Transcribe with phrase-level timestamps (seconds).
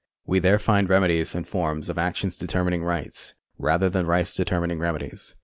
[0.25, 5.35] We there lind remedies and forms of action determining rights, rather than rights determining remedies.